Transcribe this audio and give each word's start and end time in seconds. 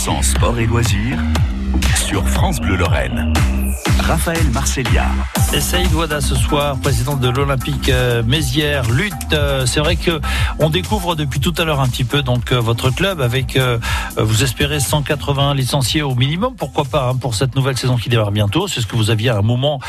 100% 0.00 0.22
sport 0.22 0.58
et 0.58 0.64
loisirs 0.64 1.18
sur 1.94 2.26
France 2.26 2.58
Bleu 2.58 2.76
Lorraine. 2.76 3.34
Raphaël 3.98 4.50
Marcellia. 4.50 5.04
Et 5.52 5.60
Saïd 5.60 5.92
Ouada 5.92 6.20
ce 6.20 6.36
soir, 6.36 6.76
président 6.76 7.16
de 7.16 7.28
l'Olympique 7.28 7.88
euh, 7.88 8.22
Mézières, 8.22 8.88
lutte. 8.88 9.14
Euh, 9.32 9.66
c'est 9.66 9.80
vrai 9.80 9.96
que 9.96 10.20
on 10.60 10.70
découvre 10.70 11.16
depuis 11.16 11.40
tout 11.40 11.52
à 11.58 11.64
l'heure 11.64 11.80
un 11.80 11.88
petit 11.88 12.04
peu 12.04 12.22
donc 12.22 12.52
euh, 12.52 12.60
votre 12.60 12.90
club 12.90 13.20
avec, 13.20 13.58
vous 14.16 14.44
espérez 14.44 14.78
180 14.78 15.54
licenciés 15.54 16.02
au 16.02 16.14
minimum. 16.14 16.54
Pourquoi 16.56 16.84
pas 16.84 17.08
hein, 17.08 17.16
pour 17.16 17.34
cette 17.34 17.56
nouvelle 17.56 17.76
saison 17.76 17.96
qui 17.96 18.08
démarre 18.08 18.30
bientôt. 18.30 18.68
C'est 18.68 18.80
ce 18.80 18.86
que 18.86 18.94
vous 18.94 19.10
aviez 19.10 19.30
à 19.30 19.38
un 19.38 19.42
moment. 19.42 19.80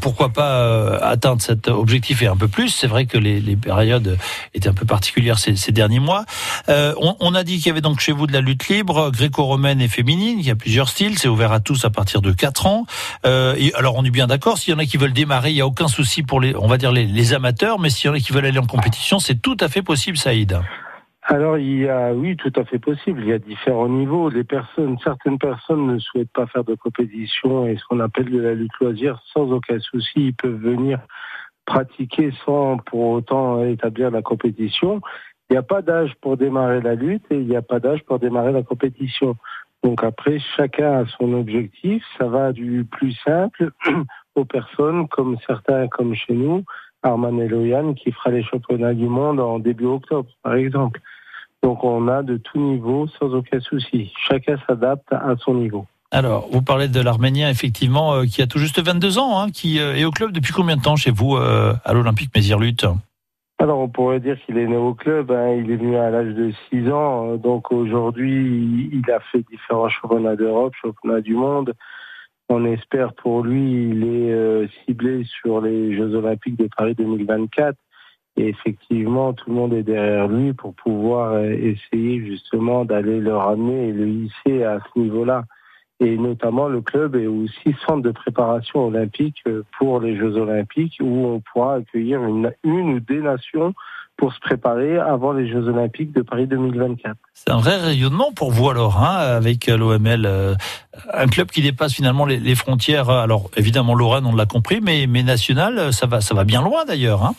pourquoi 0.00 0.30
pas 0.30 0.98
atteindre 0.98 1.40
cet 1.40 1.68
objectif 1.68 2.22
et 2.22 2.26
un 2.26 2.36
peu 2.36 2.48
plus. 2.48 2.70
C'est 2.70 2.86
vrai 2.86 3.06
que 3.06 3.18
les, 3.18 3.40
les, 3.40 3.56
périodes 3.56 4.18
étaient 4.52 4.68
un 4.68 4.74
peu 4.74 4.86
particulières 4.86 5.38
ces, 5.38 5.54
ces 5.54 5.70
derniers 5.70 6.00
mois. 6.00 6.24
On, 6.68 7.16
on, 7.20 7.34
a 7.34 7.44
dit 7.44 7.58
qu'il 7.58 7.66
y 7.66 7.70
avait 7.70 7.80
donc 7.80 8.00
chez 8.00 8.12
vous 8.12 8.26
de 8.26 8.32
la 8.32 8.40
lutte 8.40 8.68
libre, 8.68 9.10
gréco-romaine 9.10 9.80
et 9.80 9.88
féminine. 9.88 10.38
Il 10.40 10.46
y 10.46 10.50
a 10.50 10.56
plusieurs 10.56 10.88
styles. 10.88 11.18
C'est 11.18 11.28
ouvert 11.28 11.52
à 11.52 11.60
tous 11.60 11.84
à 11.84 11.90
partir 11.90 12.20
de 12.20 12.32
4 12.32 12.66
ans. 12.66 12.86
Et 13.24 13.72
alors 13.74 13.94
on 13.96 14.04
est 14.04 14.10
bien 14.10 14.26
d'accord. 14.26 14.58
S'il 14.58 14.72
y 14.72 14.74
en 14.74 14.80
a 14.80 14.84
démarrer, 15.12 15.50
il 15.50 15.54
n'y 15.54 15.60
a 15.60 15.66
aucun 15.66 15.88
souci 15.88 16.22
pour 16.22 16.40
les, 16.40 16.54
on 16.56 16.66
va 16.66 16.76
dire 16.76 16.92
les, 16.92 17.34
amateurs, 17.34 17.78
mais 17.78 17.90
s'il 17.90 18.08
y 18.08 18.12
en 18.12 18.16
a 18.16 18.18
qui 18.18 18.32
veulent 18.32 18.46
aller 18.46 18.58
en 18.58 18.66
compétition, 18.66 19.18
c'est 19.18 19.40
tout 19.40 19.56
à 19.60 19.68
fait 19.68 19.82
possible, 19.82 20.16
Saïd. 20.16 20.58
Alors 21.26 21.56
il 21.56 21.78
y 21.80 21.88
a, 21.88 22.12
oui, 22.12 22.36
tout 22.36 22.52
à 22.54 22.64
fait 22.64 22.78
possible. 22.78 23.22
Il 23.22 23.28
y 23.28 23.32
a 23.32 23.38
différents 23.38 23.88
niveaux. 23.88 24.28
Les 24.28 24.44
personnes, 24.44 24.98
certaines 25.02 25.38
personnes 25.38 25.86
ne 25.86 25.98
souhaitent 25.98 26.32
pas 26.32 26.46
faire 26.46 26.64
de 26.64 26.74
compétition 26.74 27.66
et 27.66 27.76
ce 27.76 27.84
qu'on 27.88 28.00
appelle 28.00 28.30
de 28.30 28.40
la 28.40 28.54
lutte 28.54 28.72
loisir, 28.78 29.18
sans 29.32 29.50
aucun 29.50 29.80
souci, 29.80 30.12
ils 30.16 30.34
peuvent 30.34 30.60
venir 30.60 30.98
pratiquer 31.64 32.30
sans 32.44 32.76
pour 32.76 33.08
autant 33.10 33.64
établir 33.64 34.10
la 34.10 34.20
compétition. 34.20 35.00
Il 35.48 35.54
n'y 35.54 35.58
a 35.58 35.62
pas 35.62 35.82
d'âge 35.82 36.12
pour 36.20 36.36
démarrer 36.36 36.82
la 36.82 36.94
lutte 36.94 37.24
et 37.30 37.36
il 37.36 37.46
n'y 37.46 37.56
a 37.56 37.62
pas 37.62 37.80
d'âge 37.80 38.02
pour 38.04 38.18
démarrer 38.18 38.52
la 38.52 38.62
compétition. 38.62 39.36
Donc 39.82 40.02
après, 40.02 40.38
chacun 40.56 41.00
a 41.00 41.06
son 41.18 41.32
objectif. 41.34 42.02
Ça 42.18 42.26
va 42.26 42.52
du 42.52 42.86
plus 42.90 43.12
simple 43.24 43.70
aux 44.34 44.44
personnes 44.44 45.08
comme 45.08 45.36
certains, 45.46 45.88
comme 45.88 46.14
chez 46.14 46.34
nous, 46.34 46.64
Arman 47.02 47.40
Eloyan, 47.40 47.94
qui 47.94 48.12
fera 48.12 48.30
les 48.30 48.42
championnats 48.42 48.94
du 48.94 49.06
monde 49.06 49.40
en 49.40 49.58
début 49.58 49.86
octobre, 49.86 50.28
par 50.42 50.54
exemple. 50.54 51.00
Donc 51.62 51.82
on 51.84 52.08
a 52.08 52.22
de 52.22 52.36
tout 52.36 52.58
niveau 52.58 53.06
sans 53.18 53.32
aucun 53.34 53.60
souci. 53.60 54.12
Chacun 54.28 54.56
s'adapte 54.66 55.12
à 55.12 55.34
son 55.38 55.54
niveau. 55.54 55.86
Alors, 56.10 56.48
vous 56.52 56.62
parlez 56.62 56.86
de 56.86 57.00
l'Arménien, 57.00 57.50
effectivement, 57.50 58.14
euh, 58.14 58.24
qui 58.24 58.40
a 58.40 58.46
tout 58.46 58.58
juste 58.58 58.80
22 58.80 59.18
ans, 59.18 59.40
hein, 59.40 59.50
qui 59.50 59.80
euh, 59.80 59.96
est 59.96 60.04
au 60.04 60.12
club 60.12 60.30
depuis 60.30 60.52
combien 60.52 60.76
de 60.76 60.82
temps 60.82 60.94
chez 60.94 61.10
vous, 61.10 61.34
euh, 61.36 61.74
à 61.84 61.92
l'Olympique 61.92 62.30
Mézières 62.34 62.58
Lutte 62.58 62.86
alors 63.60 63.78
on 63.78 63.88
pourrait 63.88 64.18
dire 64.20 64.36
qu'il 64.44 64.58
est 64.58 64.66
né 64.66 64.76
au 64.76 64.94
club, 64.94 65.30
hein. 65.30 65.52
il 65.52 65.70
est 65.70 65.76
venu 65.76 65.96
à 65.96 66.10
l'âge 66.10 66.34
de 66.34 66.52
6 66.70 66.90
ans, 66.90 67.36
donc 67.36 67.70
aujourd'hui 67.70 68.90
il 68.92 69.10
a 69.10 69.20
fait 69.20 69.42
différents 69.48 69.88
championnats 69.88 70.34
d'Europe, 70.34 70.74
championnats 70.82 71.20
du 71.20 71.34
monde. 71.34 71.72
On 72.48 72.64
espère 72.66 73.14
pour 73.14 73.42
lui, 73.42 73.88
il 73.90 74.04
est 74.04 74.32
euh, 74.32 74.66
ciblé 74.84 75.24
sur 75.24 75.60
les 75.60 75.96
Jeux 75.96 76.14
Olympiques 76.14 76.58
de 76.58 76.68
Paris 76.76 76.94
2024. 76.94 77.76
Et 78.36 78.48
effectivement, 78.48 79.32
tout 79.32 79.48
le 79.48 79.56
monde 79.56 79.72
est 79.72 79.82
derrière 79.82 80.28
lui 80.28 80.52
pour 80.52 80.74
pouvoir 80.74 81.34
euh, 81.34 81.50
essayer 81.50 82.24
justement 82.24 82.84
d'aller 82.84 83.20
le 83.20 83.34
ramener 83.34 83.88
et 83.88 83.92
le 83.92 84.08
hisser 84.08 84.64
à 84.64 84.80
ce 84.80 84.98
niveau-là. 84.98 85.44
Et 86.00 86.18
notamment, 86.18 86.68
le 86.68 86.82
club 86.82 87.14
est 87.16 87.28
aussi 87.28 87.74
centre 87.86 88.02
de 88.02 88.10
préparation 88.10 88.88
olympique 88.88 89.42
euh, 89.46 89.62
pour 89.78 90.00
les 90.00 90.16
Jeux 90.16 90.36
Olympiques 90.36 90.98
où 91.00 91.26
on 91.26 91.40
pourra 91.40 91.76
accueillir 91.76 92.22
une, 92.24 92.52
une 92.64 92.94
ou 92.94 93.00
des 93.00 93.20
nations 93.20 93.72
pour 94.16 94.32
se 94.32 94.40
préparer 94.40 94.98
avant 94.98 95.32
les 95.32 95.48
Jeux 95.48 95.68
Olympiques 95.68 96.12
de 96.12 96.22
Paris 96.22 96.46
2024. 96.46 97.16
C'est 97.32 97.50
un 97.50 97.58
vrai 97.58 97.76
rayonnement 97.76 98.32
pour 98.32 98.52
vous 98.52 98.70
alors, 98.70 99.02
hein, 99.02 99.16
avec 99.16 99.66
l'OML, 99.66 100.24
euh, 100.26 100.54
un 101.12 101.26
club 101.26 101.48
qui 101.48 101.62
dépasse 101.62 101.94
finalement 101.94 102.24
les, 102.24 102.54
frontières. 102.54 103.10
Alors 103.10 103.50
évidemment, 103.56 103.94
Lorraine, 103.94 104.26
on 104.26 104.34
l'a 104.34 104.46
compris, 104.46 104.80
mais, 104.80 105.06
mais 105.08 105.22
national, 105.22 105.92
ça 105.92 106.06
va, 106.06 106.20
ça 106.20 106.34
va 106.34 106.44
bien 106.44 106.62
loin 106.62 106.84
d'ailleurs. 106.84 107.24
Hein. 107.24 107.34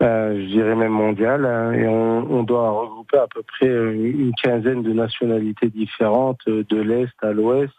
Euh, 0.00 0.40
je 0.40 0.46
dirais 0.46 0.76
même 0.76 0.92
mondial, 0.92 1.44
hein, 1.44 1.72
et 1.72 1.86
on, 1.88 2.30
on, 2.30 2.42
doit 2.44 2.70
regrouper 2.70 3.18
à 3.18 3.26
peu 3.34 3.42
près 3.42 3.66
une 3.66 4.32
quinzaine 4.40 4.82
de 4.82 4.92
nationalités 4.92 5.70
différentes, 5.70 6.38
de 6.46 6.80
l'Est 6.80 7.14
à 7.22 7.32
l'Ouest. 7.32 7.74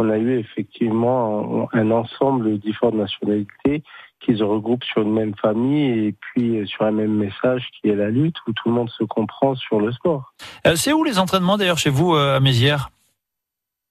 On 0.00 0.10
a 0.10 0.16
eu 0.16 0.38
effectivement 0.38 1.68
un, 1.72 1.90
ensemble 1.90 2.52
de 2.52 2.56
différentes 2.56 2.94
nationalités 2.94 3.82
qui 4.20 4.38
se 4.38 4.44
regroupent 4.44 4.84
sur 4.84 5.02
une 5.02 5.12
même 5.12 5.34
famille 5.34 6.06
et 6.06 6.14
puis 6.20 6.64
sur 6.68 6.82
un 6.84 6.92
même 6.92 7.14
message 7.14 7.68
qui 7.72 7.88
est 7.88 7.96
la 7.96 8.08
lutte, 8.08 8.36
où 8.46 8.52
tout 8.52 8.68
le 8.68 8.74
monde 8.74 8.90
se 8.90 9.02
comprend 9.02 9.56
sur 9.56 9.80
le 9.80 9.90
sport. 9.90 10.32
Euh, 10.68 10.76
c'est 10.76 10.92
où 10.92 11.02
les 11.02 11.18
entraînements 11.18 11.56
d'ailleurs 11.56 11.78
chez 11.78 11.90
vous 11.90 12.14
euh, 12.14 12.36
à 12.36 12.40
Mézières? 12.40 12.90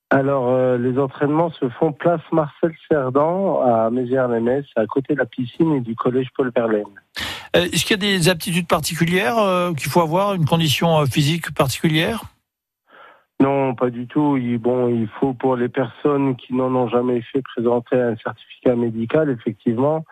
Alors, 0.10 0.48
euh, 0.48 0.78
les 0.78 0.98
entraînements 0.98 1.52
se 1.52 1.68
font 1.68 1.92
place 1.92 2.22
Marcel 2.32 2.74
Cerdan 2.88 3.60
à 3.66 3.90
Mézières-les-Messes, 3.90 4.72
à 4.78 4.86
côté 4.86 5.14
de 5.14 5.20
la 5.20 5.26
piscine 5.26 5.74
et 5.74 5.82
du 5.82 5.94
collège 5.98 6.28
Paul 6.38 6.54
Verlaine. 6.56 6.86
Est-ce 7.54 7.84
qu'il 7.84 8.02
y 8.02 8.08
a 8.08 8.18
des 8.18 8.30
aptitudes 8.30 8.68
particulières 8.68 9.36
qu'il 9.76 9.92
faut 9.92 10.02
avoir, 10.02 10.36
une 10.36 10.46
condition 10.46 11.06
physique 11.06 11.54
particulière? 11.54 12.24
Non, 13.40 13.76
pas 13.76 13.90
du 13.90 14.08
tout. 14.08 14.38
Il, 14.38 14.58
bon, 14.58 14.88
il 14.90 15.08
faut 15.08 15.34
pour 15.34 15.56
les 15.56 15.70
personnes 15.70 16.36
qui 16.36 16.54
n'en 16.54 16.74
ont 16.74 16.88
jamais 16.88 17.22
fait 17.22 17.42
présenter 17.42 17.96
un 17.96 18.16
certificat 18.18 18.76
médical, 18.76 19.30
effectivement. 19.30 20.04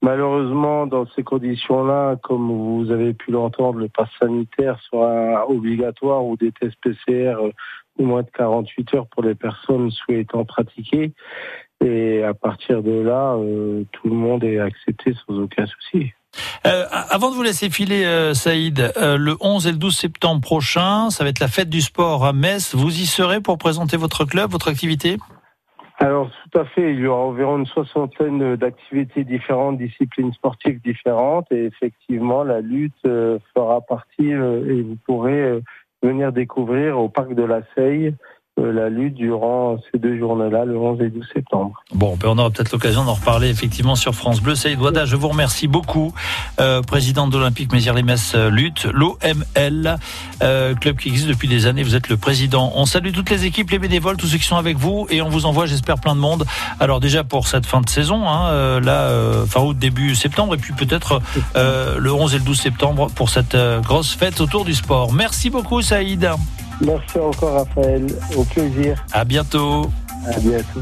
Malheureusement, 0.00 0.86
dans 0.86 1.06
ces 1.16 1.24
conditions-là, 1.24 2.16
comme 2.22 2.52
vous 2.52 2.92
avez 2.92 3.14
pu 3.14 3.32
l'entendre, 3.32 3.80
le 3.80 3.88
pass 3.88 4.08
sanitaire 4.20 4.78
sera 4.88 5.50
obligatoire 5.50 6.24
ou 6.24 6.36
des 6.36 6.52
tests 6.52 6.76
PCR 6.80 7.34
moins 7.98 8.22
de 8.22 8.30
48 8.30 8.94
heures 8.94 9.08
pour 9.08 9.24
les 9.24 9.34
personnes 9.34 9.90
souhaitant 9.90 10.44
pratiquer. 10.44 11.12
Et 11.84 12.22
à 12.22 12.34
partir 12.34 12.82
de 12.82 13.00
là, 13.00 13.34
euh, 13.34 13.84
tout 13.90 14.08
le 14.08 14.14
monde 14.14 14.44
est 14.44 14.60
accepté 14.60 15.14
sans 15.26 15.38
aucun 15.40 15.66
souci. 15.66 16.12
Euh, 16.66 16.84
avant 16.90 17.30
de 17.30 17.36
vous 17.36 17.42
laisser 17.42 17.70
filer, 17.70 18.04
euh, 18.04 18.34
Saïd, 18.34 18.92
euh, 18.96 19.16
le 19.16 19.36
11 19.40 19.66
et 19.66 19.72
le 19.72 19.78
12 19.78 19.96
septembre 19.96 20.40
prochain, 20.40 21.10
ça 21.10 21.24
va 21.24 21.30
être 21.30 21.40
la 21.40 21.48
fête 21.48 21.70
du 21.70 21.80
sport 21.80 22.24
à 22.24 22.32
Metz. 22.32 22.74
Vous 22.74 23.00
y 23.00 23.06
serez 23.06 23.40
pour 23.40 23.58
présenter 23.58 23.96
votre 23.96 24.24
club, 24.24 24.50
votre 24.50 24.68
activité? 24.68 25.16
Alors 26.00 26.30
tout 26.30 26.58
à 26.58 26.64
fait, 26.64 26.92
il 26.92 27.00
y 27.00 27.06
aura 27.06 27.22
environ 27.22 27.58
une 27.58 27.66
soixantaine 27.66 28.54
d'activités 28.54 29.24
différentes, 29.24 29.78
disciplines 29.78 30.32
sportives 30.32 30.80
différentes, 30.80 31.50
et 31.50 31.64
effectivement 31.64 32.44
la 32.44 32.60
lutte 32.60 32.94
fera 33.02 33.80
partie 33.80 34.30
et 34.30 34.82
vous 34.82 34.96
pourrez 35.04 35.60
venir 36.00 36.30
découvrir 36.30 37.00
au 37.00 37.08
parc 37.08 37.34
de 37.34 37.42
la 37.42 37.62
Seille 37.74 38.14
la 38.58 38.88
lutte 38.88 39.14
durant 39.14 39.78
ces 39.90 39.98
deux 39.98 40.18
journées-là, 40.18 40.64
le 40.64 40.76
11 40.76 41.00
et 41.00 41.08
12 41.10 41.24
septembre. 41.32 41.82
Bon, 41.94 42.16
ben 42.16 42.28
on 42.28 42.38
aura 42.38 42.50
peut-être 42.50 42.72
l'occasion 42.72 43.04
d'en 43.04 43.14
reparler 43.14 43.48
effectivement 43.48 43.94
sur 43.94 44.14
France 44.14 44.40
Bleu. 44.40 44.54
Saïd 44.54 44.80
Ouada, 44.80 45.04
je 45.04 45.16
vous 45.16 45.28
remercie 45.28 45.68
beaucoup, 45.68 46.12
euh, 46.60 46.82
président 46.82 47.28
de 47.28 47.36
l'Olympique 47.36 47.72
Mézières-les-Messes 47.72 48.32
euh, 48.34 48.50
Lutte, 48.50 48.86
l'OML, 48.92 49.96
euh, 50.42 50.74
club 50.74 50.96
qui 50.96 51.08
existe 51.08 51.28
depuis 51.28 51.48
des 51.48 51.66
années. 51.66 51.82
Vous 51.82 51.94
êtes 51.94 52.08
le 52.08 52.16
président. 52.16 52.72
On 52.74 52.86
salue 52.86 53.12
toutes 53.12 53.30
les 53.30 53.44
équipes, 53.44 53.70
les 53.70 53.78
bénévoles, 53.78 54.16
tous 54.16 54.26
ceux 54.26 54.38
qui 54.38 54.44
sont 54.44 54.56
avec 54.56 54.76
vous, 54.76 55.06
et 55.10 55.22
on 55.22 55.28
vous 55.28 55.46
envoie, 55.46 55.66
j'espère, 55.66 55.98
plein 55.98 56.14
de 56.14 56.20
monde. 56.20 56.44
Alors 56.80 57.00
déjà 57.00 57.24
pour 57.24 57.46
cette 57.46 57.66
fin 57.66 57.80
de 57.80 57.88
saison, 57.88 58.28
hein, 58.28 58.48
euh, 58.50 59.46
fin 59.46 59.60
août, 59.62 59.78
début 59.78 60.14
septembre, 60.14 60.54
et 60.54 60.58
puis 60.58 60.72
peut-être 60.72 61.20
le 61.54 62.12
11 62.12 62.34
et 62.34 62.38
le 62.38 62.44
12 62.44 62.58
septembre 62.58 63.08
pour 63.14 63.30
cette 63.30 63.56
grosse 63.82 64.14
fête 64.14 64.40
autour 64.40 64.64
du 64.64 64.74
sport. 64.74 65.12
Merci 65.12 65.50
beaucoup, 65.50 65.82
Saïd. 65.82 66.28
Merci 66.80 67.18
encore, 67.18 67.54
Raphaël. 67.54 68.06
Au 68.36 68.44
plaisir. 68.44 69.04
À 69.12 69.24
bientôt. 69.24 69.90
À 70.26 70.38
bientôt. 70.38 70.80